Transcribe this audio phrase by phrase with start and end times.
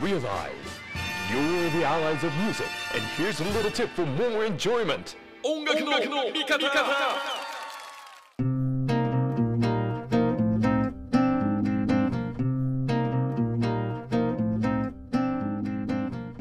[0.00, 0.50] realize
[1.30, 5.16] you're the allies of music, and here's a little tip for more enjoyment.
[5.42, 6.60] 音楽の味方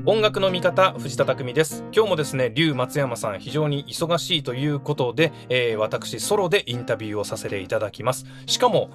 [0.06, 8.26] 音楽の味方藤田匠です今日もですね龍松山さん非常に忙しいということで、えー、私ソロでインタビューをさせていただきます。
[8.48, 8.90] しかも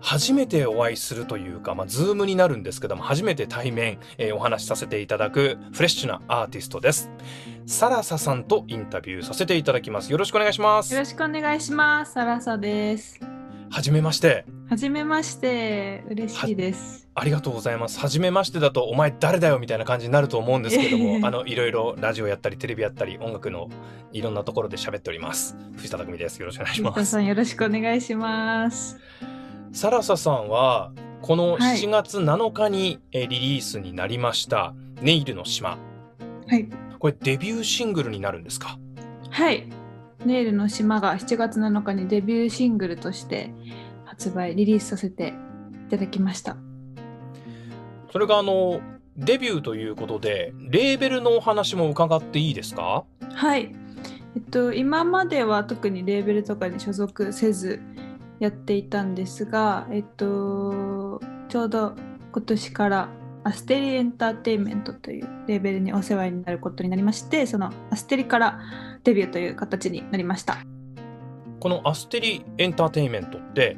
[0.00, 7.10] 初めてお会いするというか、まあ、ズームになるんですけども、初めて対面、えー、お話しさせていただくフレッシュなアーティストです。
[7.66, 10.10] さらささんとインタビューさせていただきます。
[10.10, 10.92] よろしくお願いします。
[10.94, 12.12] よろしくお願いします。
[12.12, 13.20] さらさです。
[13.70, 14.46] はじめまして。
[14.68, 16.02] はじめまして。
[16.08, 17.08] 嬉しいです。
[17.14, 17.98] ありがとうございます。
[17.98, 23.68] はじめましてだと、お前誰だよみたいな感じになると思うんですけども、 あの、いろいろラジオやったり、テレビやったり、音楽の
[24.12, 25.56] いろんなところで喋っております。
[25.76, 26.38] 藤田琢己です。
[26.38, 27.04] よろしくお願いします。
[27.04, 28.98] さん、よろしくお願いします。
[29.72, 35.78] サラサさんはこの7月7日にリリースになりました、ネイルの島。
[36.48, 36.68] はい。
[36.98, 38.78] これデビューシングルになるんですか？
[39.30, 39.68] はい。
[40.24, 43.52] ネイルの島が7月7日にデビューシングルとして
[44.04, 45.34] 発売、リリースさせて
[45.86, 46.56] いただきました。
[48.10, 48.80] それがあの、
[49.16, 53.04] デビューということで、レーベルのお話も伺っていいですか？
[53.32, 53.72] はい。
[54.34, 57.80] えっと、今までは特にレーベルとかに所属せず、
[58.40, 61.94] やっていたんですが、えっと、ちょうど
[62.32, 63.08] 今年から
[63.44, 68.60] アステリエンターテインメントというレーベルにお世話になることになりましてそのアステリから
[69.04, 70.58] デビューという形になりました。
[71.60, 73.76] このアステリエンターテインメントって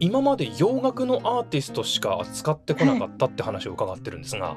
[0.00, 4.56] 今まで洋楽のアーティストしか扱ってこなかったって話を伺ってるんですが、は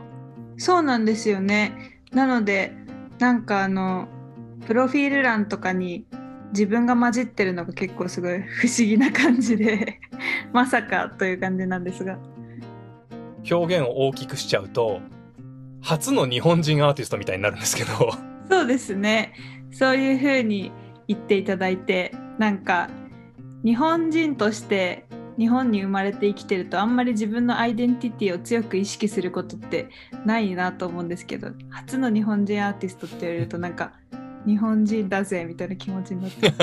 [0.57, 2.01] い、そうなんですよね。
[2.11, 2.73] なので
[3.19, 4.07] なんかあの
[4.65, 6.05] プロフィール欄とかに
[6.51, 9.99] 自分が混じってるのが結構すごい不思議な感じで
[10.53, 12.17] まさかという感じなんですが。
[13.49, 14.99] 表現を大きくしちゃうと
[15.81, 18.11] 初の日本人アーティストみたいになるんですけど。
[18.49, 19.33] そうですね。
[19.71, 20.71] そういうふうに
[21.07, 22.89] 言っていただいてなんか
[23.63, 25.05] 日本人として
[25.37, 29.87] 日本に生まれて生きてるとあんまり自分のアイデンティティを強く意識することって
[30.25, 33.93] ないなと思うんですけど初の日本人アーティストって言われるとなんか
[34.45, 36.51] 日本人だぜみたいな気持ちになって。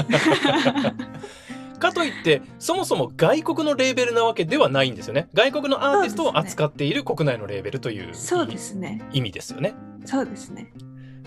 [1.79, 5.29] かといってそもそも外国のレーベルなわけではないんですよね。
[5.35, 9.03] 外国のアーティストを扱っている国内のレーベルというそうですね。
[9.13, 9.75] 意味ですよね。
[10.07, 10.73] そうですね。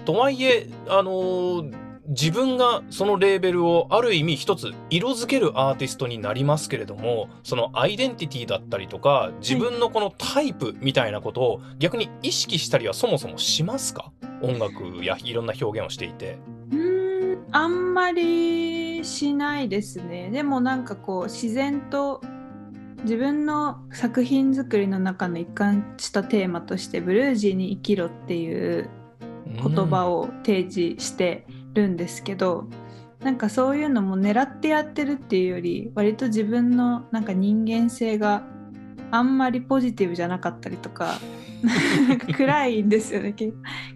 [0.05, 1.73] とはいえあのー、
[2.07, 14.11] 自分がそのレーベルをある意味一つ色づけるアーティストになりますけれどもそのアイデンティティだったりとか自分のこのタイプみたいなことを逆に意識したりはそもそもしますか？
[14.41, 16.37] 音楽やいろんな表現をしていて。
[16.71, 16.99] うん
[17.51, 20.29] あんまりしないですね。
[20.29, 22.21] でもなんかこう自然と
[23.03, 28.89] 自分の作品作りの中の一貫したテーマとして「ブルージーに生きろ」っていう
[29.45, 32.67] 言葉を提示してるんですけど、
[33.19, 38.43] うん、なんかそういうのも狙ってやってるっていうより割と自分のなんか人間性が
[39.11, 41.19] あんまりポジティブじゃなかったりとか
[42.35, 43.33] 暗いんですよね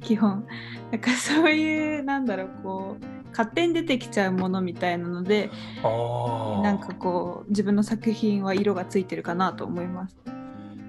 [0.02, 0.46] 基本。
[0.92, 5.50] なんかそういうなんだろうこう勝手に出てきちゃうものみたいなので
[5.82, 10.16] なんかこう自分の作品は色がついてるかなと思います。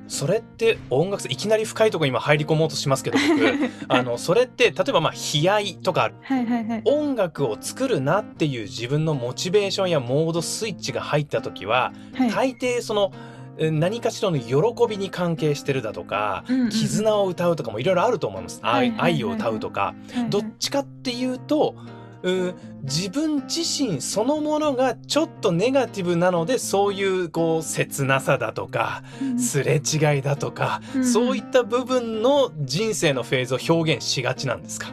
[0.06, 3.70] それって音楽いきなり深いところ今入り込もうとしますけど僕。
[3.88, 13.12] あのそれって例えばまあ悲哀とか、はいはいはい、音楽を作るなっていう自分のモチベーションやモードスイッチが入った時は、はい、大抵その
[13.58, 14.54] 「何かしらの喜
[14.88, 21.76] びに関係してるだとか、うんうん、絆を歌うとかもいろいろあると思います、はいはいはいはい、愛を歌うとか、はいはい、どっちかっていうと
[22.22, 34.88] う自分自身そのものがちょっとネガティブなのでそういうこう切なさだとか、うん、すれ違いだとか、うん、そういった部分の人生のフェーズを表現しがちなんですか？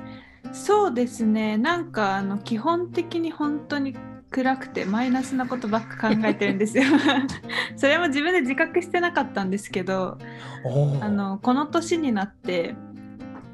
[0.52, 1.58] そうですね。
[1.58, 3.96] なんかあの基本的に本当に
[4.32, 6.86] 暗くてマイナスなことばっか考えてるんですよ。
[7.76, 10.18] それも自分で自覚してなかったんですけど
[11.02, 12.76] あのこの年になって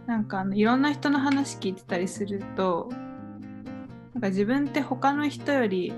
[0.05, 2.89] なんかあのいろんな人の話聞いてたりすると
[4.13, 5.93] なんか自分って他の人より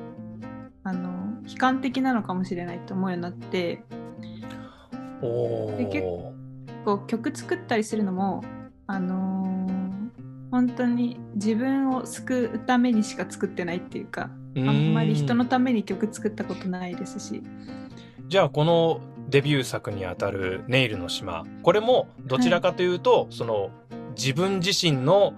[0.84, 3.84] あの悲観的なのかもしれないと思うようになって
[5.78, 6.08] で結
[6.86, 8.44] 構曲作ったりするのも
[8.88, 17.44] あのー、本当に自分を救うためにしか作ってないっていうかあんまり人のために曲作ったことないですし。
[18.28, 23.72] じゃあこのデビュー作にあたる「ネイルの島」これもどちらかというと、はい、その
[24.16, 25.34] 自分自身の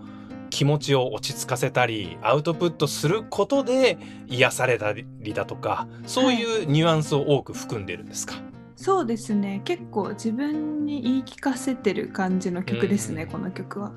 [0.49, 3.97] 気持ちを落ち着かせたりアウトプットすることで
[4.27, 8.43] 癒されたりだとかそういうニュアンスを多く含んでるんですか、はい、
[8.75, 9.61] そうですね。
[9.63, 13.29] 結構自分に言い聞かせてる感じの曲ですね、うん。
[13.29, 13.93] この曲は。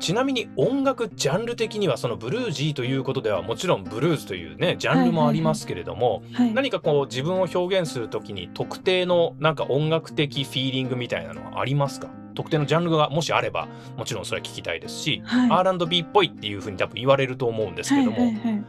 [0.00, 12.08] ちなみに音楽ジャンル的にはそのブルージーということではもちろんブルースというねジャンルもありますけれども、はい、何かこう自分を表現するときに特定のなんか音楽的フィーリングみたいなのはありますか？
[12.34, 15.50] 特定のジャンルがもしあればもちろんそれは聞きたいですし、はい。
[15.50, 18.64] R&B っぽいっていうふうに多分言われると思うんですけども、はいはいはい、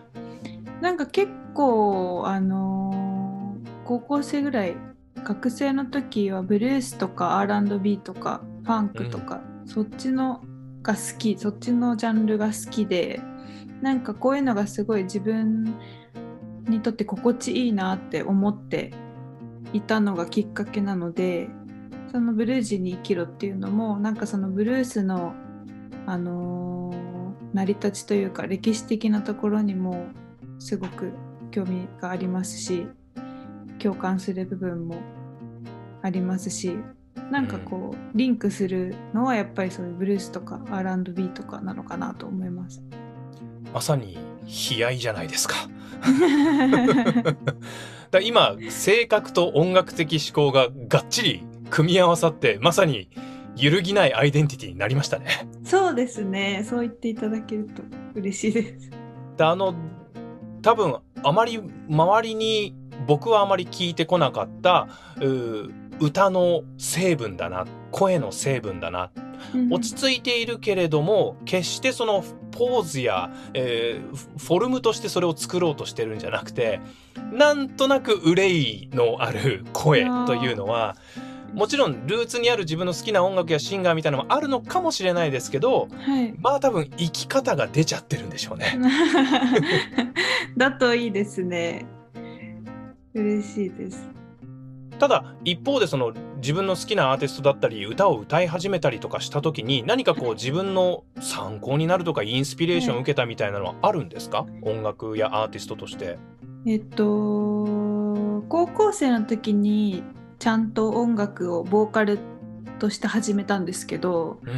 [0.81, 2.93] なんか結構あのー
[3.85, 4.77] 高校生ぐらい
[5.25, 10.41] 学生の時はブルースとか R&B とかファンクとか、そっちの
[10.83, 13.21] が好きそっちのジャンルが好きで
[13.81, 15.75] なんかこういうのがすごい自分
[16.67, 18.91] にとって心地いいなって思って
[19.73, 21.49] いたのがきっかけなので
[22.11, 25.33] そのブルージーに生きろっていうのもなんかそのブルースの
[26.05, 26.73] あのー
[27.53, 30.07] 成り立ちというか歴史的なところにも
[30.59, 31.13] すごく
[31.51, 32.87] 興味がありますし
[33.77, 34.95] 共感する部分も
[36.01, 36.75] ありますし
[37.31, 42.81] なんかこうリンクするのはやっぱりそういうブルースとか R&B とかなのかなと思います。
[43.73, 44.17] まさに
[44.77, 45.55] 悲哀じゃないですか。
[48.11, 53.09] だ今性格と音楽的思考ががっちり組み合わさってまさに
[53.55, 55.47] 揺るぎないアイデンティティになりましたね。
[55.63, 57.81] そうですねそう言っていただけると
[58.15, 58.89] 嬉しいです。
[59.37, 59.73] であの
[60.61, 62.75] 多分あまり周りに
[63.07, 64.87] 僕はあまり聞いてこなかった
[65.21, 69.11] う歌の成分だな声の成分だな
[69.71, 76.79] 落ち着いているけれども決してそのポーズや、えーフフォルムとしてそれを作ろうとしてるんじゃなくて
[77.31, 80.95] なんとなく憂いのある声というのは
[81.53, 88.79] もちろんルーツにある自分の好きな音楽やシンガーみたいなのもあるのかもしれないですけどはいまあ多分生き方が出ちゃってるんでしょうね。
[90.57, 91.85] だといいですね。
[93.13, 94.12] 嬉しいです。
[95.03, 104.45] ただ一方でその自分の好きなアーティストだったり歌を歌い始めたりとかした時に何かこう自分の参考になるとかインスピレーションを受けたみたいなのはあるんですか？
[104.61, 106.17] 音楽やアーティストとして。
[106.65, 107.05] えっと
[108.47, 110.03] 高校生の時に
[110.39, 112.19] ちゃんと音楽をボーカル
[112.79, 114.53] として始めたんですけどうん。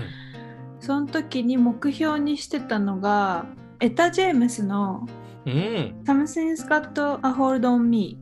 [0.79, 3.47] その時に目標にしてたのが
[3.79, 5.07] エタ・ジェームスの
[5.47, 5.53] うん
[6.05, 8.19] 「Something's Got a Hold on Me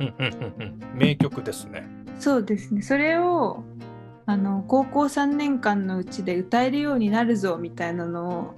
[0.00, 0.80] うんうんうんうん。
[0.98, 2.82] 名曲ですね。」そうですね。
[2.82, 3.62] それを
[4.26, 8.54] あの高校3年間のうちで歌えるようになるぞみたいなのを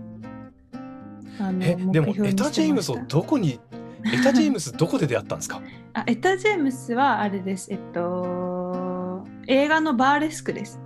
[1.39, 3.61] あのえでもエタ・ジェームスをどこに
[4.05, 5.61] エタ・ジェームスどこで出会ったんですか？
[5.93, 7.73] あエタ・ジェームスはあれです。
[7.73, 10.81] えっと映画のバーレスクです。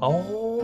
[0.00, 0.10] お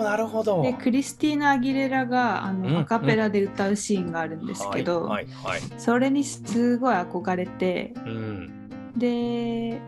[0.03, 0.63] ーなるほど。
[0.63, 5.61] でクリスティーナ・アギレラがあの、うんアカペラで歌うシーンがあるんですけど、はいはいはい。
[5.79, 9.81] それにすごい憧れてうんで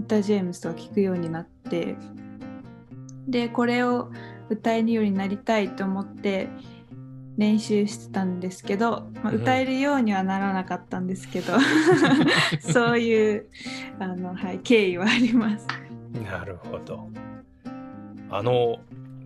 [0.00, 1.96] 歌ジェームスとか聴くようになって
[3.26, 4.10] でこれを
[4.48, 6.48] 歌えるようになりたいと思って
[7.36, 11.54] 練習してたんですけど、まあ、うん歌えるようにはならなかったんですけど、
[12.60, 13.46] そういう
[13.98, 15.66] あの、はい、経緯はあります。
[16.22, 17.08] なるほど。
[18.28, 18.78] あの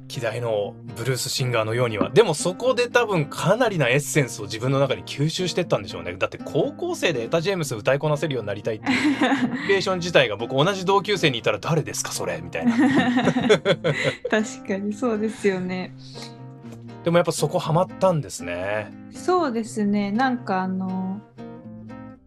[0.08, 2.10] 希代のブルースシンガーのようには。
[2.10, 6.14] でもそこで多分かなりなエッセンスを自分の中に吸収してったんでしょうね。
[6.14, 9.18] だって高校生でエタ・ジェームス歌いこなせるようになりたいっていう
[9.68, 12.40] レーション自体が僕同じ同級生にいたら誰ですかそれ？
[12.42, 12.72] みたいな。
[12.76, 15.94] 確かにそうですよね。
[17.04, 18.92] でもやっぱそこハマったんですね。
[19.12, 20.12] そうですね。
[20.12, 21.20] なんかあの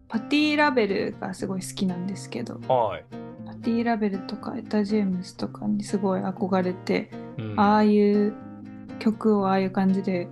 [0.08, 2.60] パティ・ラベルがすごい好きなんですけど。
[2.68, 3.04] はい、
[3.46, 7.19] パティ・ラベルとかエタ・ジェームスとかにすごい憧れて、うん
[7.56, 8.34] ああいう
[8.98, 10.28] 曲をああいう感じで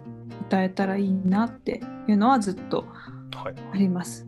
[0.46, 2.86] 歌えたらいいなっていうのはずっと
[3.34, 4.26] はい、あります。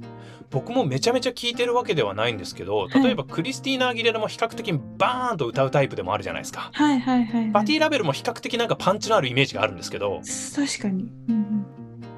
[0.51, 7.53] 僕もめちゃめちゃ聴いてるわけではないんですけどはい例えばクリスティーナ・アギレラも比較的バーンと歌うタイプでもあるじゃないですかはいはいはい、はい。
[7.53, 10.21] パティ・ラベルも比較的なんかパンチのあるイメージがあるんですけど
[10.55, 11.11] 確かに。
[11.29, 11.67] うん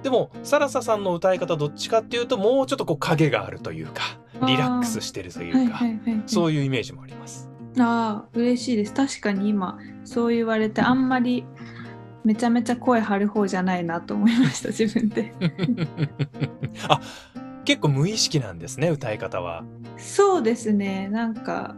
[0.02, 4.02] でもサラサさんの歌い方どっちかっていうともうちょっとこう影があるというか
[4.46, 6.22] リラックスしてるとうん、いうか、はいはいはい、はい。
[6.26, 7.51] そういうイメージもあります。
[7.78, 8.92] ああ嬉しいです。
[8.94, 11.44] 確かに今そう言われてあんまり
[12.24, 15.32] めちゃめちゃ声張る方じゃないなと思いました自分で。
[16.88, 17.00] あ
[17.64, 19.64] 結構無意識なんですね歌い方は。
[19.96, 21.08] そうですね。
[21.08, 21.74] なんか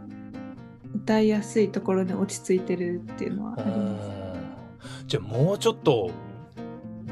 [0.95, 5.05] 歌いやすいところに落ち着いてるっていうのはあります。
[5.07, 6.09] じゃあもうちょっと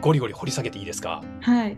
[0.02, 1.24] ゴリゴリ掘り下げていいですか？
[1.42, 1.78] はい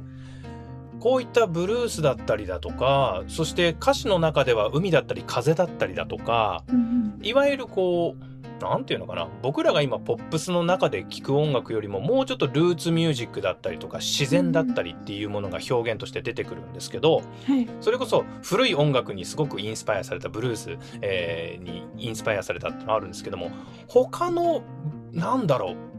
[1.06, 17.22] こういったブルースだったりだとかそして歌詞の中では海だったり風だったりだとかうんいわゆるこうなんていうのかな僕らが今ポップスの中で聴く音楽よりももうちょっとルーツミュージックだったりとか自然だったりっていうものが表現として出てくるんですけど、は
[17.56, 23.52] い、それこそ古い音楽にすごくインスパイアされたブルース、えー、にインスパイアされたってのあるんですけども
[23.88, 24.64] 他の
[25.12, 25.95] なんだろう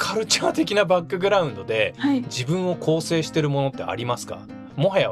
[0.00, 4.40] カルチャー的なバックグラウンドで自分を構成してるものってありますか、
[4.74, 5.10] もはや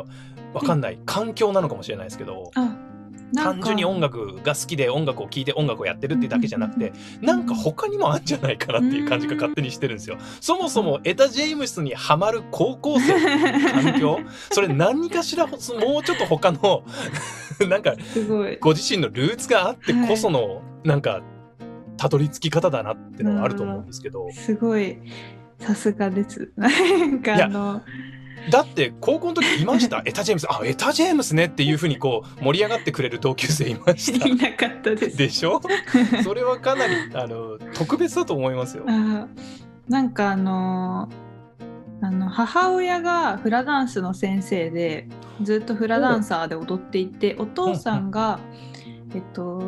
[0.54, 2.50] わかんない、環境なのかもしれないですけど。
[3.36, 10.16] 単純に音楽が好きで音楽を聴いて音楽をやってるっていうだけじゃなくて、なんか他にもあるんじゃないかなっていう感じが勝手にしてるんですよ。
[10.40, 14.20] そもそもエタ・ジェームスにはまる高校生の環境？
[14.50, 16.82] それ何かしらもうちょっと他の
[17.68, 17.94] なんか
[18.62, 21.20] ご自身のルーツがあってこそのなんか
[21.98, 24.30] たどり着き方だなっていうのはあると思うんですけど。
[24.32, 24.98] すごい
[25.58, 26.50] さすがです。
[26.56, 27.82] なんかあの
[28.50, 30.00] だって高校の時いました？
[30.06, 30.46] エタ・ジェームス？
[30.48, 34.26] あエタ・ジェームスねっていうふうにこう盛り上がってくれる同級生いました。
[34.28, 35.16] いなかったです。
[35.18, 35.60] でしょ？
[36.24, 38.84] それはかなりあの特別だと思いますよ。
[39.88, 41.08] なんかあの
[42.00, 45.08] あの母親がフラダンスの先生で
[45.42, 48.38] ずっとフラダンサーで踊っていてお父さんが、
[49.14, 49.58] えっと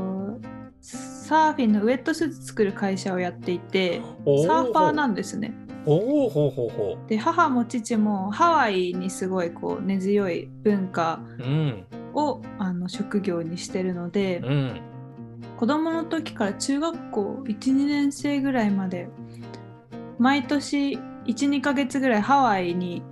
[1.31, 5.55] サーフィンのウェットスーツ作る会社をやっていてサーファーなんですね。
[5.87, 11.21] おほうほうほうで母も父もハワイにすごいこう根強い文化
[12.15, 14.81] を、うん、あの職業にしてるので、うん、
[15.57, 19.09] 子供の時から中学校12年生ぐらいまで
[20.19, 23.05] 毎年12ヶ月ぐらいハワイに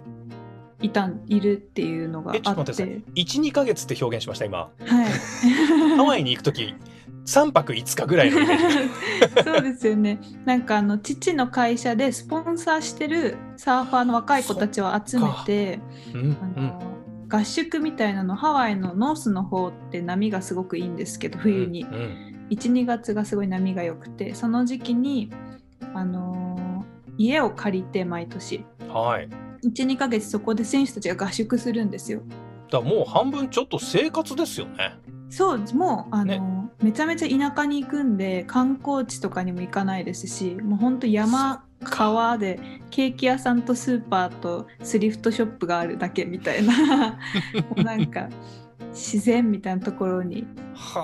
[0.82, 2.72] いたいるっていうのがあって。
[2.72, 4.58] って12ヶ月って表現しました今。
[4.58, 4.70] は
[5.04, 5.06] い。
[5.96, 6.74] ハワイに行く時
[7.24, 8.38] 3泊5日ぐらいの
[9.44, 10.18] そうですよね。
[10.44, 15.80] なんかあの父の会社でスポンサーしてるサーファーの若い子たちを集めて、
[16.14, 16.82] うん、あの
[17.28, 25.30] 合宿みたいなのハワイのノースの方って波がすごくいいんですけど冬に、うんうん、12月がすごい波が良くてその時期に
[25.94, 26.84] あの
[27.18, 29.28] 家を借りて毎年、はい、
[29.62, 32.22] 12ヶ月そこで選手たちが合宿するんですよ。
[32.70, 34.98] だもう半分ちょっと生活ですよね
[35.30, 42.58] そうもうあの、ね、めちゃめちゃ田舎に行くんで観光地とかにも行かないですしもうほんと山川で
[42.90, 47.18] ケーキ屋さんとスーパーとスリフトショップがあるだけみたいな。
[47.76, 48.28] なんか
[48.90, 51.00] 自然みたいなところにそ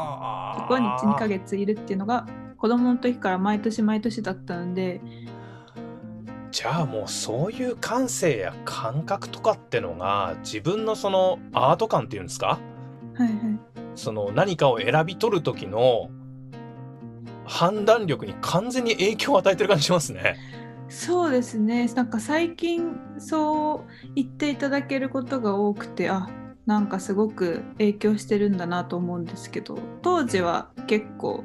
[0.66, 2.26] こに12ヶ月いるっていうのが
[2.56, 5.00] 子供の時から毎年毎年だったので。
[6.50, 12.60] じゃあもうそういう感性や感覚とかってのが自分のそのアート感っていうんですか、
[13.16, 16.10] はいはい、その何かを選び取る時の
[17.44, 20.36] 判断力に完全に影響を与えてる感じしますね。
[20.88, 21.86] そうですね。
[21.94, 26.28] なんか最近そう言っていただけることが多くてあ
[26.66, 31.44] なんかすごく影響してるんだなと思うんですけど当時は結構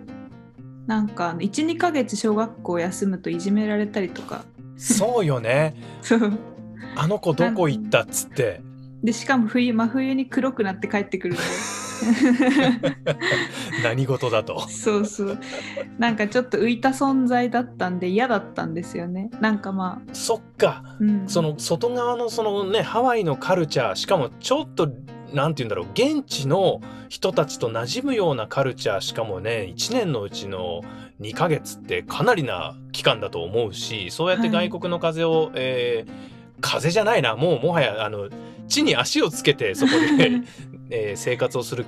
[0.87, 4.43] なんか12ヶ月小学校休むといじめられたりとか。
[4.77, 5.75] そうよね。
[6.01, 6.31] そう。
[6.95, 8.61] あの子どこ行ったっつって。
[9.03, 11.43] でしかも冬真冬に黒くなって帰ってくるんで
[13.83, 14.67] 何事だと。
[14.69, 15.39] そうそう。
[15.97, 19.29] なんかちょっと浮いた存在だったんで嫌だったんですよね。
[19.39, 20.13] なんかまあ。
[20.13, 24.89] そっか、うん、その外側のそのねハワイのカルチャーしかもちょっと
[25.33, 25.87] なんて言うんだろう。
[25.93, 30.81] 現地の人たちと馴染むようなカルチャーしかもね1年のうちの
[31.21, 36.11] 2ヶ月ってかなりな期間だと思うしそうやって外国の風を、はい、えー、
[36.61, 37.35] 風じゃないな。
[37.35, 38.29] もうもはやあの
[38.67, 40.41] 地に足をつけてそこで
[40.89, 41.85] えー、生活をする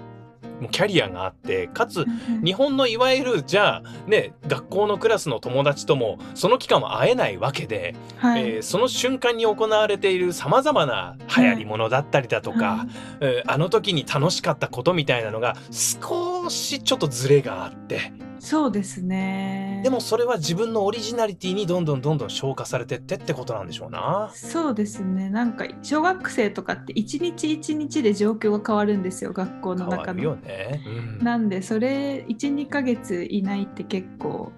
[0.69, 2.05] キャリアがあってかつ
[2.43, 12.87] 日本のいわゆるじゃあね学校のクラスの友達ともその期間は会えないわけで、はい、えー、その瞬間に行われているさまざまな流行りものだったりだとか、はい、
[13.21, 18.13] えー、あの時に楽しかったことみたいなのが少しちょっとズレがあって。
[18.41, 19.81] そうですね。
[19.83, 24.31] でもそれは自分のオリジナリティにどんどんどんどん消化されてってってことなんでしょうな。
[24.33, 25.29] そうですね。
[25.29, 30.23] なんか小学生とかって一日一日で状況が変わるんですよ学校の中の。
[30.23, 30.50] よね、
[30.85, 34.51] うん、なんでそれ12ヶ月いないって結構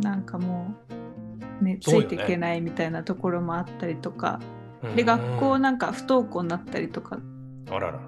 [0.00, 0.74] なんかも
[1.60, 4.40] うねついていけないみたいなところもあったりとか、
[4.82, 7.18] ね、で学校なんか不登校になったりとか
[7.70, 8.00] あらら。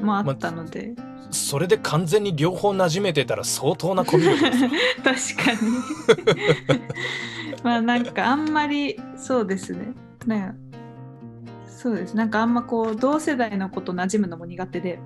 [0.00, 0.94] もあったので。
[0.96, 5.70] まそれで完全に両方馴染めてたら相当なコミュ力です 確かに。
[7.64, 9.94] まあなんかあんまりそうですね。
[10.26, 10.54] ね
[11.66, 12.16] そうです。
[12.16, 15.00] なんかあんまこう同世代の子と馴染むのも苦手で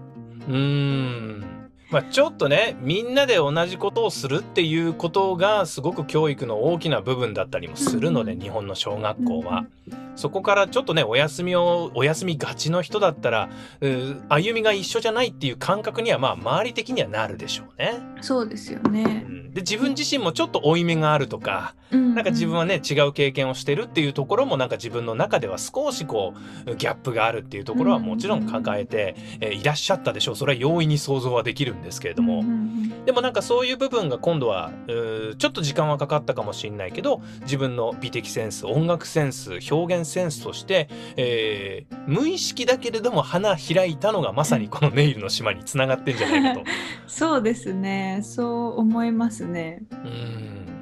[0.47, 1.58] うん
[1.91, 13.49] まあ、ちょっとねみんなで同じことをするっていうことがすごく教育の大きな部分だったりもするので、うん、日本の小学校は、うん、そこからちょっとねお休みをお休みがちの人だったら
[14.29, 18.01] 歩みが一緒じゃないっていう感覚にはまあ周り的にはなるでしょうね。
[18.21, 26.35] そうですよね、うん、で自分自身もちょっと負い目があるとか、うんうん、なんか自分はね違う経験をしてるっていうところもなんか自分の中では少しこ
[26.67, 30.37] うギャップがあるっていうところはもちろん抱えて、えー、いらっしゃったでしょう。
[30.37, 32.45] それは容易に想像はできるんですけれども、
[33.07, 34.71] でもなんかそういう部分が今度は
[35.39, 46.67] ちょっと時間はかかったかもしれないけど自分の美的センス音楽センス表現センスとして、えー、無意識だけれども花開いたのがまさにこのネイルの島につながってんじゃないかと。
[47.07, 48.21] そうですね。
[48.23, 49.83] そう思いますね。
[49.93, 50.78] うん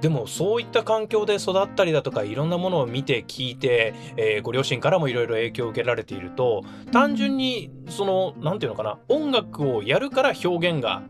[0.00, 6.62] でもそういった環境で育ったりだとかいろんなものを見て聞いて、えー、ご両親からもいろいろ影響を受けられていると
[6.92, 11.02] 単純にその何て言うのかな音楽をやるから表現が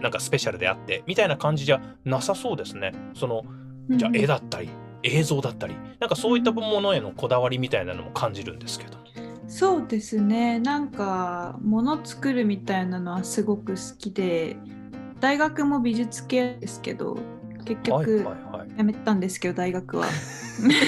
[0.00, 2.92] なんかスペシャルであってみたいな感じじゃなさそうですね。
[3.14, 3.44] その
[3.90, 4.70] じゃあ絵だったり、
[5.02, 9.04] 映像だったりなんかそういったものへのこだわりみたいなのも感じるんですけど。
[9.46, 14.56] そうですねなんか物作るみたいなのはすごく好きで
[15.20, 17.18] 大学も美術系ですけど
[17.64, 18.26] 結局
[18.76, 20.06] 辞めたんですけど、大学は。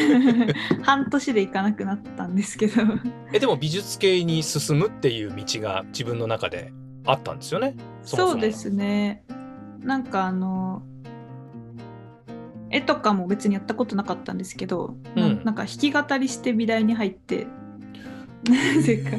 [0.83, 2.83] 半年で行かなくなったんですけど。
[3.33, 6.73] えでも美術系に進むっていう道が自分の中で
[7.05, 7.75] あったんですよね？
[8.05, 9.25] そうですね。
[9.81, 10.83] なんかあの
[12.71, 17.47] 絵とかも別にやったことなかったんですけど、うん、なんか弾き語りして美大に入って。
[18.49, 19.11] なぜか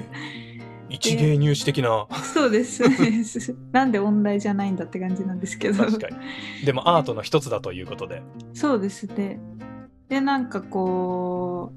[0.90, 2.08] 一芸入試的な。
[2.24, 2.84] そうです。
[3.72, 5.84] なんで音大じゃないんだって感じなんですけど。
[5.84, 6.16] 確かに。
[6.66, 8.22] でもアートの一つだということで。
[8.54, 9.40] そうですね。
[10.10, 11.74] でなんかこ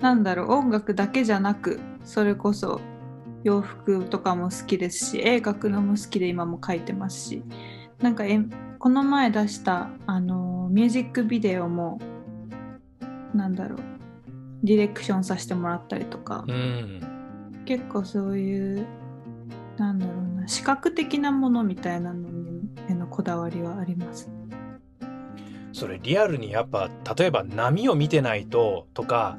[0.00, 2.80] うなんだろう音楽だけじゃなくそれこそ
[3.44, 7.42] 洋服とかも好きですし絵描くのも好きで今も描いてますし
[8.00, 8.40] なんかえ
[8.78, 12.00] この前出したあのミュージックビデオも
[13.34, 13.78] なんだろう
[14.62, 17.00] ディレクションさせてもらったりとか、うん、
[17.68, 18.86] 結構そういう
[19.76, 22.26] なんだろうな視覚的なものみたいなの
[22.88, 24.30] へのこだわりはあります、
[25.74, 29.36] それリアルにやっぱ例えば波を見てないととか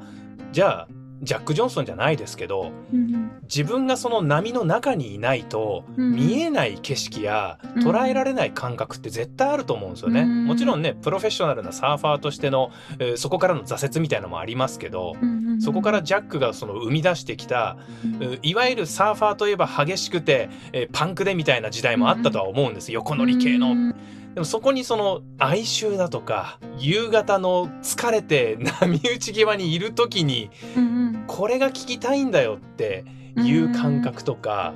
[0.52, 0.88] じゃあ
[1.22, 10.22] ジャック・ジョンソンじゃないですけど、うん、自分がその波の中にいないと、見えない景色や捉えられない感覚って絶対あると思うんですよね。
[10.22, 15.14] うん、もちろんねプロフェッショナルなサーファーとしての、えー、そこからの挫折みたいなのもありますけど、
[15.60, 17.76] そこからジャックがその生み出してきた、
[18.42, 23.94] いわゆるサーファーといえば激しくて、えー、パンクでみたいな時代もあったとは思うんです、横乗り系の。
[24.34, 30.50] でもそこにその哀愁だとか夕方の疲れて波打ち際にいる時に、
[31.26, 33.04] これが聞きたいんだよって
[33.36, 34.72] いう感覚とか、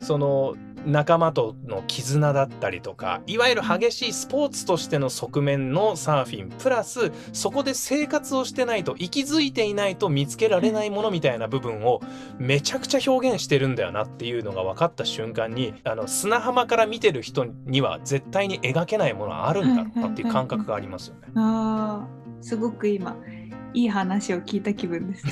[0.00, 0.54] その
[0.86, 12.00] 仲間との絆だったりとかいわゆる激しいスポーツとしての側面のサーフィンプラスそこで生活をしてないと息づいていないと見つけられないものみたいな部分を
[12.38, 21.28] めちゃくちゃ表現してるんだよなっていうのが分かった瞬間にあの砂浜から見てる人には絶対に描けないものはあるんだろうなっていう感覚がありますよね。
[21.36, 22.06] あ
[22.40, 23.16] すごく今
[23.78, 25.24] いい話を聞いた気分です。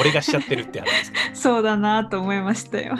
[0.00, 1.18] 俺がしちゃってるって話ですか？
[1.34, 2.96] そうだなと思いましたよ。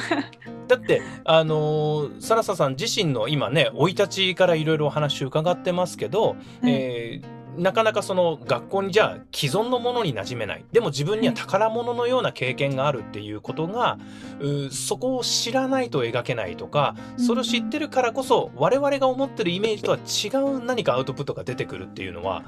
[0.68, 10.64] だってあのー、サラサさん自身の今ね生い立ちからいろいろお話伺ってますけど、うん、えーなかなかその学校にじゃあ既存のものに馴染めない。
[10.72, 13.98] でも自分には宝物のような経験があるっていうことが、
[14.40, 22.42] うそこを知らないと描けないとかそれを知ってるからこそ我々が思ってるイメージとは違う何かアウトプットが出てくるっていうのは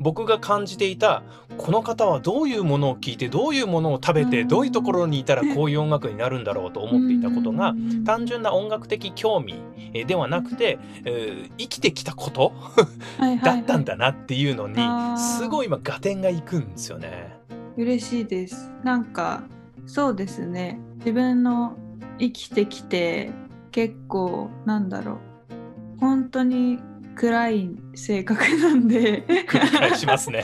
[0.00, 1.22] 僕が感じていた
[1.56, 9.54] この方はどういうものを聞いてどういうものを食べてどういうところにいたら こういう音楽になるんだろうと思っていたことが単純な音楽的興味
[10.06, 12.52] ではなくて、えー、生きてきたこと
[13.42, 14.76] だったんだなっていうのに
[15.18, 17.36] すごい今合点がいくんですよね。
[17.76, 18.70] 嬉しいです。
[18.82, 19.42] なんか
[19.86, 21.76] そうですね自分の
[22.18, 23.30] 生きてきて
[23.70, 26.78] 結構なんだろう本当に
[27.14, 30.42] 暗い性格なんで繰り返しますね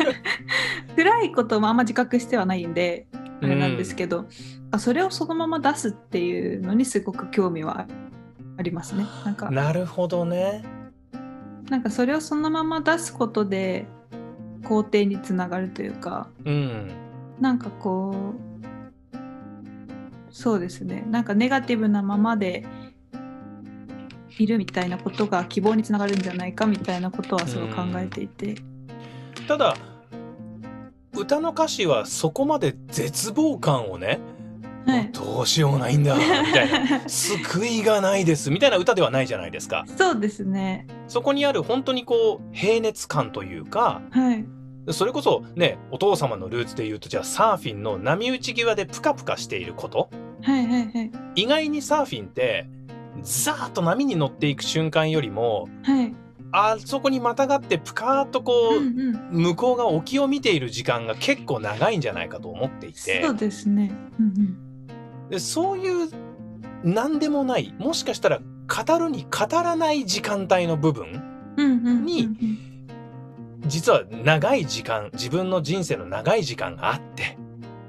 [0.96, 3.06] 暗いこともあんま自覚してはないんで
[3.42, 4.26] あれなんですけど、
[4.72, 7.86] うん、それをそのまま出すっていうのにすごく興味は
[8.58, 9.06] ありますね。
[9.24, 10.62] なんかなるほどね。
[11.70, 13.86] なんかそれをそのまま出すことで
[14.62, 16.90] 肯定につながるというか、うん、
[17.40, 18.50] なんかこう
[20.32, 21.04] そうですね。
[21.08, 22.64] なんかネガティブなままで
[24.38, 28.56] いるみたいなことが希望につながるんじゃないかみたいなことはすごい考えていて。
[29.46, 29.76] ただ
[31.16, 34.20] 歌の歌詞はそこまで絶望感をね
[34.90, 35.10] はい。
[35.12, 36.16] どうしようもないんだ。
[36.16, 36.22] み
[36.52, 37.08] たいな。
[37.08, 38.50] 救いがないです。
[38.50, 39.84] みたいな歌ではないじゃないですか。
[39.96, 40.86] そうですね。
[41.08, 44.44] そこにある本当にこう平熱感というかはい。
[44.92, 50.10] それこそねお父様のルーツで言うとじゃあサーフィンの波打ち際でプカプカしていること。
[50.42, 51.10] はいはいはい。
[51.36, 52.68] 意外にサーフィンって
[53.22, 56.14] ザーッと波に乗っていく瞬間よりもはい。
[56.52, 58.98] あそこにまたがってプカーッとこう、うん
[59.32, 59.42] うん。
[59.42, 63.22] 向こうが沖を見ている時間が結構長いんじゃないかと思っていて。
[63.24, 63.92] そうですね。
[64.18, 64.69] うん
[65.30, 66.10] でそういう
[66.84, 71.22] 何でもないもしかしたら語るに語らない時間帯の部分
[72.04, 72.28] に
[73.66, 77.36] 実は長い時間自分の人生の長い時間があって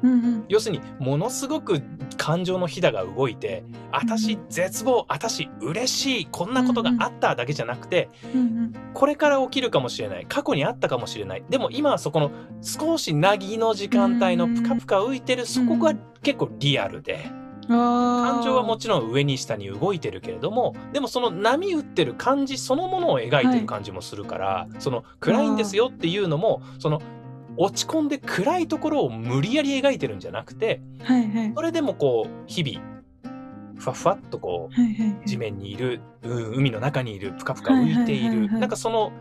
[0.04, 0.46] うんうん。
[0.48, 1.82] 要するにものすごく
[2.18, 8.74] 感情のひだが動いて私絶望私嬉しいこんなことがあっただけじゃなくてうんうん。
[8.94, 10.26] これから起きるかもしれない。
[10.28, 11.44] 過去にあったかもしれない。
[11.50, 17.32] でも今はそこの少しなぎの時間帯のプカプカ浮いてるそこが結構リアルで
[17.68, 27.02] 感感情はもちろん上に下に動いてるけれどもでもその波打ってる感じそのものを描いてる感じもするから、その暗いんですよっていうのもその
[27.58, 31.54] 落ち込んで暗いところを無理やり描いてるんじゃなくてはいはい。
[31.56, 32.86] それでもこう日々
[33.78, 38.62] ふわふわっとこうはいはい地面にいる、うん海の中にいるプカプカ浮いているはいはいはいはい。
[38.62, 39.12] なんかその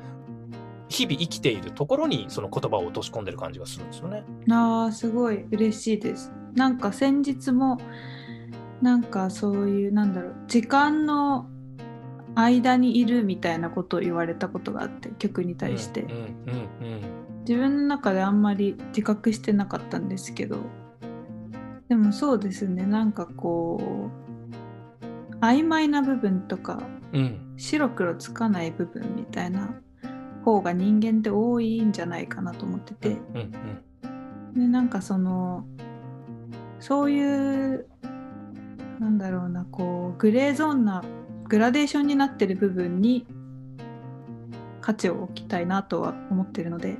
[0.89, 4.25] 日々生きているところにその言葉を落とし込んでる感じがするんですよね。
[4.51, 7.79] あーすごい嬉しいですなんか先日も
[8.83, 11.47] なんかそういうなんだろう時間の
[12.35, 16.21] 間にいるみたいなことを言われたことがあって曲に対して、うんうんう
[16.97, 17.20] ん
[17.51, 20.59] 自分の中であんまり自覚してなかったんですけど。
[21.89, 22.87] でもそうですね。
[22.87, 24.09] なんかこ
[25.03, 26.81] う曖昧な部分とか
[27.13, 27.21] うん。
[27.21, 29.75] うん白黒つかない部分みたいな
[30.47, 33.53] 方が人間って多いんじゃないかなと思ってて、うん。
[34.55, 35.67] でなんかその
[36.79, 37.87] そういう
[38.99, 41.05] なんだろうなこうグレーゾーンな
[41.49, 43.27] グラデーションになってる部分に
[44.81, 46.97] 価値を置きたいなとは思ってるので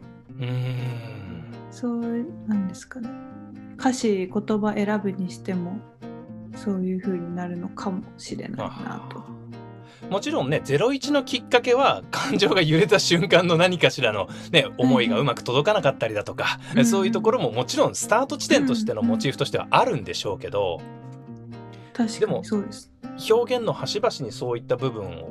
[1.71, 2.01] そう
[2.47, 3.09] なんですかね。
[3.79, 5.79] 歌詞言葉選ぶにしても
[6.55, 9.25] そういう風になるのかもしれないなと。
[10.09, 20.81] もちろんね01のきっかけは感情が揺れた瞬間の何かしらの、ね、思いがうまく届かなかったりだとか、うんそういうところももちろんスタート地点としてのモチーフとしてはあるんでしょうけど
[21.93, 22.91] 確かでもにそうです。
[23.31, 25.31] 表現の端々にそういった部分を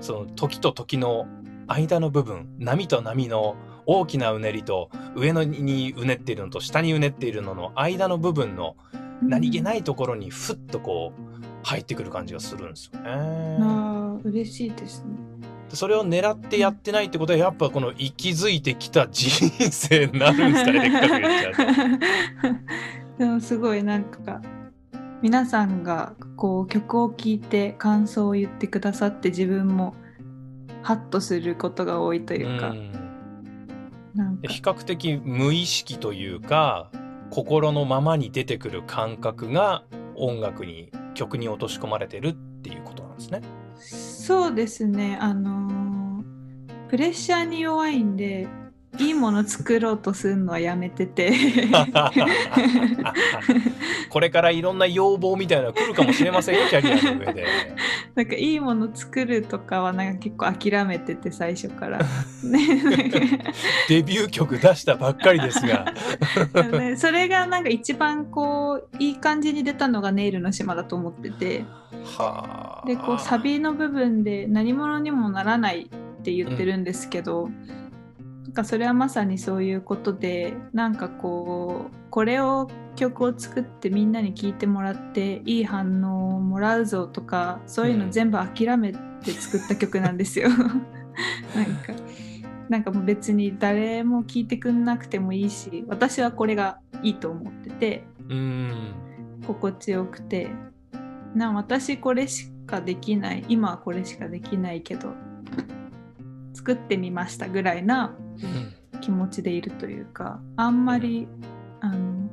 [0.00, 1.26] その時と時の
[1.66, 3.56] 間の部分波と波の
[3.92, 8.76] 大きなうねりと上のにうねっているのと下にうねっているのの間の部分の
[9.20, 13.10] 何気ないいところにふっとこう入ってくる感じがするんですよね。
[13.10, 15.16] ああ嬉しいですね。
[15.70, 19.30] それを狙ってやってないってことはやっぱこの息づいてきた人
[19.72, 22.00] 生になるんですかね
[23.18, 24.40] でもすごいなんか
[25.20, 29.94] 皆さんがこう曲を聴いて感想を言ってくださって自分も
[30.82, 32.74] ハッとすることが多いというか、う
[34.42, 36.90] 比較的無意識というか
[37.30, 39.84] 心のままに出てくる感覚が
[40.16, 43.42] 音楽に曲に落とし込まれてるっていうことなんですね。
[43.76, 45.90] そうですねあのー
[46.90, 48.48] プレッシャーに弱いんで
[48.98, 51.32] いいもの作ろうとするのはやめてて
[54.10, 57.46] これからいろんな要望みたいなのが来るかもしれませんよキャリアの上で。
[58.16, 61.98] なんかいいもの作るとかはなんか結構諦めてて最初から。
[63.88, 65.94] デビュー曲出したばっかりですが。
[66.72, 71.64] ねそれがなんか一番こういい感じに出たのがネイルの島だと思ってて
[72.18, 77.48] はあでこうサビの部分で何者にもならないって言ってるんですけど、
[78.44, 90.48] なんかそれはまさにそういうことでなんかこうこれを曲を作ってみんなに聴いてもらっていい反応をもらうぞとかそういうの全部諦めて作った曲なんですよ。
[90.58, 90.82] なんか
[92.68, 98.92] なんかもう別に誰も聴いてくんなくてもいいし私はこれがいいと思っててうん。
[99.46, 100.48] 心地よくて。
[101.34, 105.14] な私これしかできない今はこれしかできないけど
[106.54, 108.29] 作ってみましたぐらいなうん
[109.00, 111.26] 気持ちでいるというかあんまり
[111.80, 112.28] あの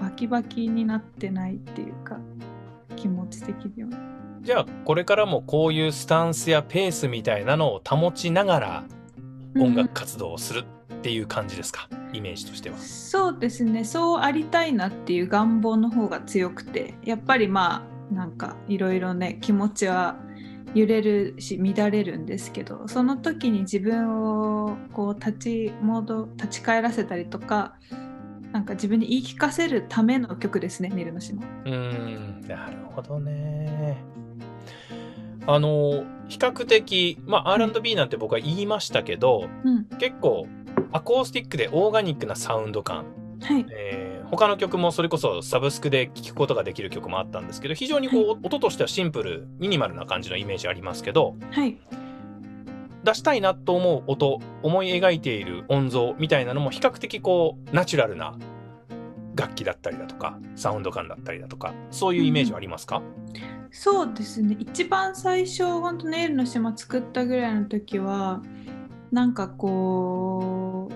[0.00, 2.18] バキバキになってないっていうか
[2.96, 3.90] 気持ち的には。
[4.40, 8.84] じゃあこれからもこういうスタンスやペースみたいなのを保ちながら
[9.56, 12.78] 音楽活動をするっていう感じですか、イメージとしては。
[12.78, 20.16] そうですねそうありたいなっていう願望の方が強くてやっぱりまあなんかいろいろね気持ちは
[20.74, 27.76] 揺れるし乱れるんですけどその時に自分をこう立ち戻立ち返らせたりとか
[28.52, 33.96] なんか自分に言い聞かせるための曲ですね「ネルの島」うんなるほどね。
[35.46, 40.46] あの比較的まあ R&B なんて僕は言いましたけど、うん、結構
[40.92, 43.06] アコースティックでオーガニックなサウンド感、
[43.40, 43.66] はい。
[43.70, 51.78] えー、他の曲もそれこそサブスクで聴くことができる曲もあったんですけど非常にこう、はい、音としてはシンプルミニマルな感じのイメージありますけど、はい、
[53.04, 58.36] 出したいなと思う音思い描いている音像みたいなのも比較的こうナチュラルな
[59.34, 63.04] 楽器だったりだとかサウンド感だったりだとかそういうイメージはありますか、うん、
[63.70, 64.56] そうですね。
[64.58, 68.42] 一番最初本当ネイルの島作ったぐらいの時は
[69.12, 70.94] なんかこう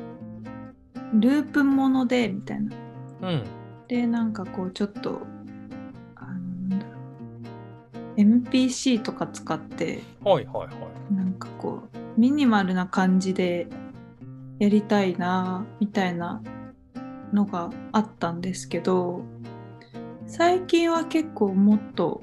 [1.14, 2.76] ループものでみたいな。
[3.22, 3.44] うん、
[3.88, 5.20] でなんかこうちょっと
[6.16, 6.30] あの
[6.68, 6.92] なんだろ
[8.16, 8.20] う。
[8.20, 10.70] MPC とか使ってはいはいは
[11.10, 11.14] い。
[11.14, 13.68] なんかこうミニマルな感じで
[14.58, 16.42] やりたいなみたいな
[17.32, 19.22] のがあったんですけど
[20.26, 22.22] 最近は結構もっと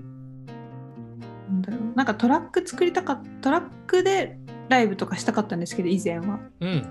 [1.49, 1.79] なんだろう。
[1.95, 4.37] なんかトラック作りたかったトラックで
[4.69, 6.87] ライブとかしたかったんですけど以前は、うん、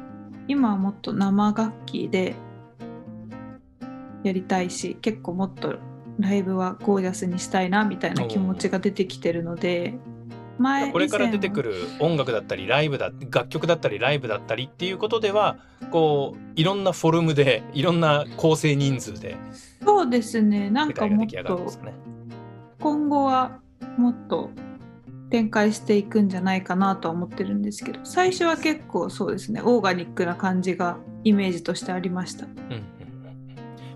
[0.48, 2.34] 今はもっと生楽器で
[4.24, 5.76] やりたいし結構もっと
[6.18, 9.94] ライブはゴージャスにしたいなみたいな気持ちが出てきてるので
[10.58, 15.58] 前これから出てくる音楽だったりライブだ楽曲だったりライブだったりっていうことでは
[15.92, 19.36] こういろんなフォルムでいろんな構成人数で
[19.84, 20.70] そうですね。
[20.70, 21.70] なんかもっと
[22.80, 23.60] 今後は
[23.96, 24.50] もっと
[25.30, 32.46] 展開していくんじゃないかなとは思ってるんですけど最初は結構そうですねオーガニックな感じがイメージとしてありました。
[32.46, 32.98] うん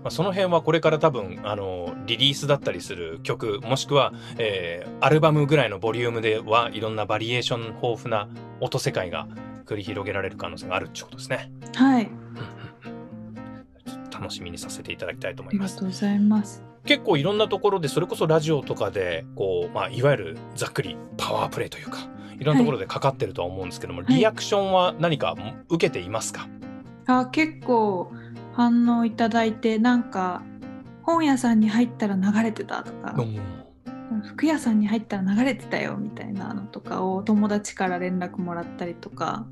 [0.03, 8.27] まあ、その辺はこれから多分あのリリースだったりする曲もしくは、えー、アルバムぐらいのボリュームではいろんなバリエーション豊富な
[8.59, 9.29] 音世界が
[9.65, 11.51] 繰り広げられる可能性があるってことですね。
[11.73, 12.09] はい。
[14.23, 15.73] 楽しみにさせていただきたいと思います。
[15.73, 16.63] ありがとうございます。
[16.85, 25.35] 結構いろんなところでそれこそラジオとかでこう、まあ、いわゆるざっくりパワープレイというかいろんなところでかかってるとは思うんですけども、はい、リアクションは何か
[25.69, 26.47] 受けていますか、
[27.07, 28.11] あ結構
[28.53, 30.43] 反応いただいてなんか
[31.03, 33.15] 本屋さんに入ったら流れてたとか、
[34.23, 39.45] 服屋さんに入ったら流れてたよみたいなのとかを友達から連絡もらったりとか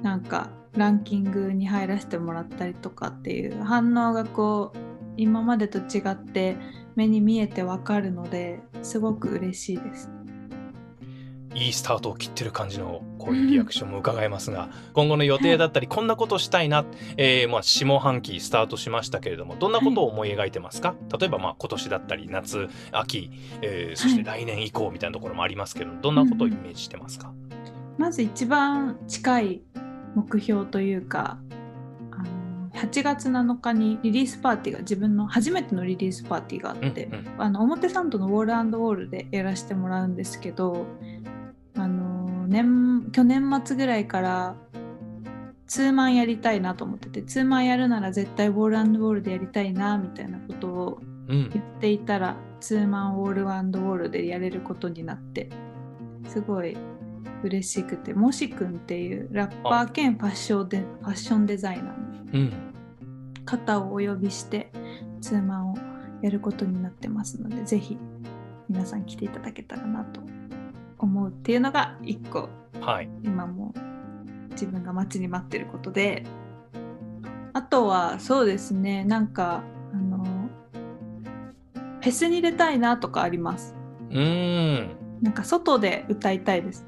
[0.00, 4.78] なんかランキングに入らせてもらったりとかっていう反応がこう
[5.16, 6.56] 今までと違って
[6.96, 10.10] 目に見えてわかるのですごく嬉しいです。
[11.54, 16.86] いいスタートを切ってる感じのこういうリアクションも伺えますが、今後の予定だったりこんなことしたいな、
[17.18, 23.30] えー、まあ下半期スタートしましたけれどもどんなことを思い描いてますか、例えばまあ今年だったり夏秋、
[23.60, 27.34] えー、そして来年以降みたいなところもありますけどどんなことをイメージしてますか、
[27.98, 29.62] まず一番近い
[30.14, 31.38] 目標というか
[32.74, 40.86] 8月7日にリリースパーティーが自分の初めてのリリースパーティーがあって、うんうん、あの表参道のウォールウォールでやらせてもらうんですけど
[41.76, 44.56] あの年去年末ぐらいから
[45.66, 55.48] ツーマンやりたいなと思っててツーマンやるなら絶対ウォールウォールでやりたいなみたいなことを言っていたら、うん、ツーマンウォールウォールでやれることになって
[56.26, 56.76] すごい
[57.42, 62.56] 嬉しくてもしくんっていうラッパー兼ファッションデファッションデザイナーの
[63.44, 64.70] 方をお呼びして
[65.20, 65.76] ツーマンを
[66.22, 67.98] やることになってますのでぜひ
[68.68, 70.20] 皆さん来ていただけたらなと
[70.98, 72.48] 思うっていうのが一個、
[72.80, 73.74] はい、今も
[74.50, 76.24] 自分が待ちに待ってることで。
[77.54, 80.24] あとはそうですねなんかあの
[82.00, 83.74] フェスに出たいなとかあります。
[84.10, 84.96] うん。
[85.22, 86.84] なんか外で歌いたいです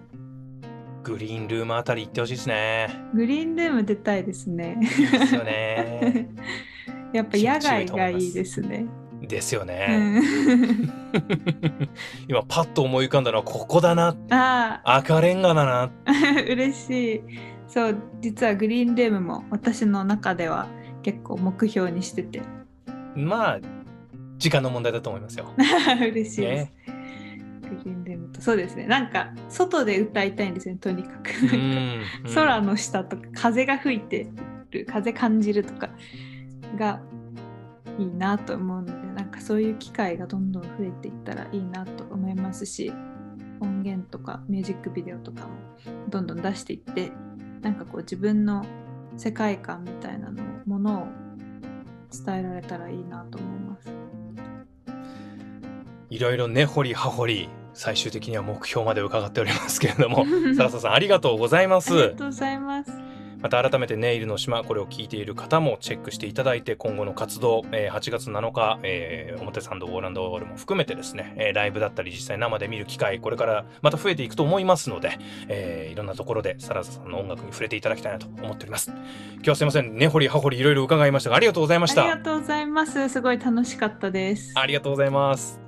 [1.04, 2.88] グリーンルームあたり行ってほしいですね。
[3.12, 4.78] グリーンルーム出たいですね。
[4.80, 6.28] ですよね。
[7.12, 8.86] やっぱ野外がいいですね。
[9.20, 10.88] ですよね、うん、
[12.28, 14.16] 今パッと思い浮かんだのはここだな。
[14.30, 15.90] あ赤レンガだな。
[16.48, 17.22] 嬉しい。
[17.68, 20.68] そう実はグリーンルームも私の中では
[21.02, 22.42] 結構目標にしてて。
[23.14, 23.60] まあ
[24.38, 25.52] 時間の問題だと思いますよ。
[25.56, 26.93] 嬉しいです、ね、
[27.64, 28.86] グリーンルームとそうですね。
[28.86, 31.30] なんか外で歌いたいんですよねとにかく。
[32.34, 34.28] 空の下とか風が吹いて
[34.70, 35.90] る風感じるとか
[36.76, 37.00] が
[37.98, 42.92] いいなと思うのでなんかそういう機会がどんどん増えていったらいいなと思いますし
[43.60, 45.48] 音源とかミュージックビデオとかも
[46.08, 47.12] どんどん出していって
[47.62, 48.64] なんかこう自分の
[49.16, 51.06] 世界観みたいなのものを
[52.10, 53.63] 伝えられたらいいなと思います。
[56.14, 60.24] いろいろ根掘り葉掘り最終的には目標まで伺っておりますけれども、
[60.56, 61.92] 笹さんありがとうございます。
[61.92, 62.92] ありがとうございます。
[63.42, 78.90] また改めてネイルの島これを聞いている方もチェックしていただいて今後の活動、えー、8月7日、えー、表参道オーランドオールも含めてですね、えー、ライブだったり実際生で見る機会これからまた増えていくと思いますので、えー、いろんなところでサラザさんの音楽に触れていただきたいなと思っております。
[78.90, 79.94] 今日はすいません。
[79.94, 82.02] 根掘り葉掘りいろいろ伺いましたがありがとうございました。
[82.02, 83.10] ありがとうございます。
[83.10, 84.54] すごい楽しかったです。
[84.54, 85.63] ありがとうございます